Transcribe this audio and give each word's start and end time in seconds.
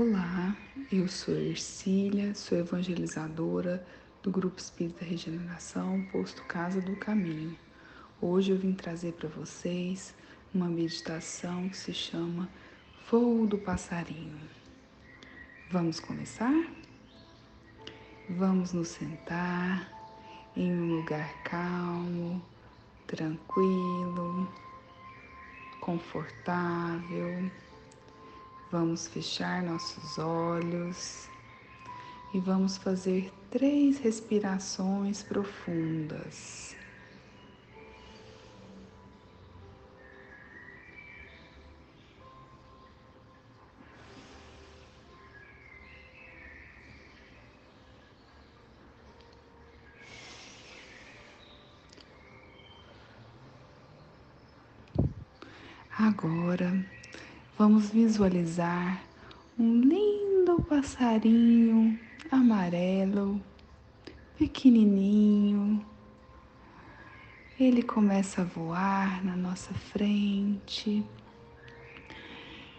Olá, 0.00 0.56
eu 0.92 1.08
sou 1.08 1.34
Ercília, 1.34 2.32
sou 2.32 2.56
evangelizadora 2.56 3.84
do 4.22 4.30
Grupo 4.30 4.60
Espírita 4.60 5.04
Regeneração, 5.04 6.06
posto 6.12 6.40
Casa 6.44 6.80
do 6.80 6.94
Caminho. 6.94 7.58
Hoje 8.20 8.52
eu 8.52 8.56
vim 8.56 8.72
trazer 8.72 9.14
para 9.14 9.28
vocês 9.28 10.14
uma 10.54 10.68
meditação 10.68 11.68
que 11.68 11.76
se 11.76 11.92
chama 11.92 12.48
Voo 13.10 13.44
do 13.44 13.58
Passarinho. 13.58 14.38
Vamos 15.68 15.98
começar? 15.98 16.54
Vamos 18.30 18.72
nos 18.72 18.86
sentar 18.86 19.90
em 20.54 20.72
um 20.72 20.94
lugar 20.98 21.42
calmo, 21.42 22.40
tranquilo, 23.08 24.48
confortável 25.80 27.50
Vamos 28.70 29.08
fechar 29.08 29.62
nossos 29.62 30.18
olhos 30.18 31.26
e 32.34 32.38
vamos 32.38 32.76
fazer 32.76 33.32
três 33.50 33.98
respirações 33.98 35.22
profundas. 35.22 36.76
Agora 55.98 56.97
Vamos 57.58 57.90
visualizar 57.90 59.02
um 59.58 59.80
lindo 59.80 60.62
passarinho 60.68 61.98
amarelo, 62.30 63.42
pequenininho. 64.38 65.84
Ele 67.58 67.82
começa 67.82 68.42
a 68.42 68.44
voar 68.44 69.24
na 69.24 69.34
nossa 69.34 69.74
frente 69.74 71.04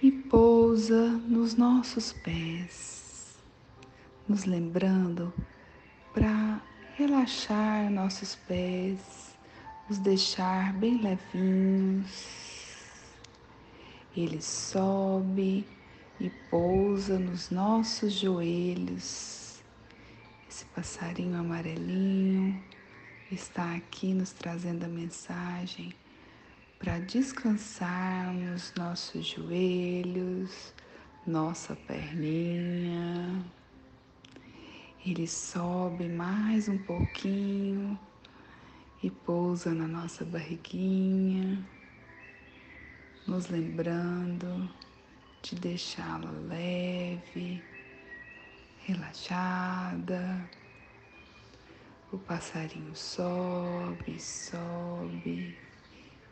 e 0.00 0.12
pousa 0.12 1.08
nos 1.26 1.56
nossos 1.56 2.12
pés, 2.12 3.40
nos 4.28 4.44
lembrando 4.44 5.34
para 6.14 6.62
relaxar 6.94 7.90
nossos 7.90 8.36
pés, 8.46 9.36
os 9.88 9.98
deixar 9.98 10.72
bem 10.74 11.02
levinhos 11.02 12.49
ele 14.16 14.42
sobe 14.42 15.64
e 16.18 16.30
pousa 16.50 17.18
nos 17.18 17.50
nossos 17.50 18.12
joelhos. 18.12 19.62
Esse 20.48 20.64
passarinho 20.66 21.38
amarelinho 21.38 22.60
está 23.30 23.76
aqui 23.76 24.12
nos 24.12 24.32
trazendo 24.32 24.84
a 24.84 24.88
mensagem 24.88 25.94
para 26.78 26.98
descansarmos 26.98 28.72
nossos 28.76 29.26
joelhos, 29.26 30.74
nossa 31.24 31.76
perninha. 31.76 33.44
Ele 35.06 35.26
sobe 35.28 36.08
mais 36.08 36.68
um 36.68 36.78
pouquinho 36.78 37.98
e 39.02 39.08
pousa 39.08 39.72
na 39.72 39.86
nossa 39.86 40.24
barriguinha 40.24 41.64
nos 43.40 43.48
lembrando 43.48 44.68
de 45.40 45.54
deixá-la 45.54 46.30
leve, 46.30 47.62
relaxada. 48.80 50.46
O 52.12 52.18
passarinho 52.18 52.94
sobe, 52.94 54.20
sobe 54.20 55.56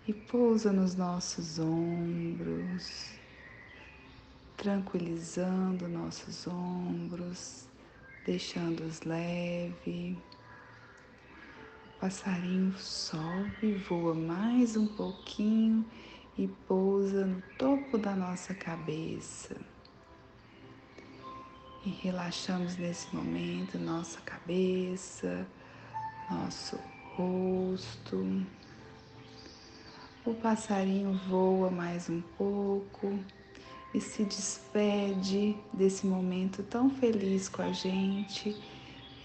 e 0.06 0.12
pousa 0.12 0.70
nos 0.70 0.96
nossos 0.96 1.58
ombros, 1.58 3.12
tranquilizando 4.58 5.88
nossos 5.88 6.46
ombros, 6.46 7.70
deixando-os 8.26 9.00
leve. 9.00 10.18
O 11.86 12.00
passarinho 12.00 12.76
sobe, 12.76 13.76
voa 13.88 14.14
mais 14.14 14.76
um 14.76 14.86
pouquinho 14.86 15.86
e 16.38 16.46
pousa 16.68 17.26
no 17.26 17.42
topo 17.58 17.98
da 17.98 18.14
nossa 18.14 18.54
cabeça. 18.54 19.56
E 21.84 21.90
relaxamos 21.90 22.76
nesse 22.76 23.14
momento 23.14 23.76
nossa 23.78 24.20
cabeça, 24.20 25.46
nosso 26.30 26.78
rosto. 27.16 28.46
O 30.24 30.34
passarinho 30.34 31.18
voa 31.28 31.70
mais 31.70 32.08
um 32.08 32.20
pouco 32.36 33.18
e 33.92 34.00
se 34.00 34.24
despede 34.24 35.56
desse 35.72 36.06
momento 36.06 36.62
tão 36.62 36.88
feliz 36.88 37.48
com 37.48 37.62
a 37.62 37.72
gente 37.72 38.54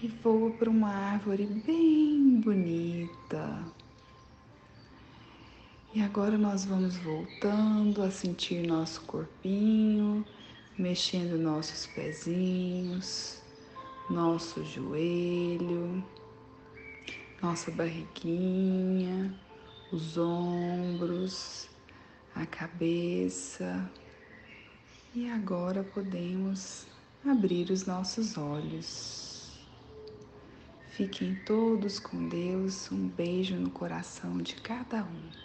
e 0.02 0.08
voa 0.08 0.50
para 0.50 0.68
uma 0.68 0.90
árvore 0.90 1.46
bem 1.46 2.40
bonita. 2.40 3.83
E 5.94 6.02
agora 6.02 6.36
nós 6.36 6.64
vamos 6.64 6.96
voltando 6.96 8.02
a 8.02 8.10
sentir 8.10 8.66
nosso 8.66 9.02
corpinho, 9.02 10.26
mexendo 10.76 11.38
nossos 11.38 11.86
pezinhos, 11.86 13.40
nosso 14.10 14.64
joelho, 14.64 16.04
nossa 17.40 17.70
barriguinha, 17.70 19.32
os 19.92 20.18
ombros, 20.18 21.68
a 22.34 22.44
cabeça. 22.44 23.88
E 25.14 25.30
agora 25.30 25.84
podemos 25.84 26.88
abrir 27.24 27.70
os 27.70 27.86
nossos 27.86 28.36
olhos. 28.36 29.60
Fiquem 30.88 31.36
todos 31.46 32.00
com 32.00 32.28
Deus. 32.28 32.90
Um 32.90 33.06
beijo 33.06 33.54
no 33.54 33.70
coração 33.70 34.38
de 34.38 34.56
cada 34.56 35.04
um. 35.04 35.43